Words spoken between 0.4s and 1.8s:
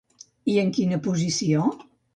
I en quina posició?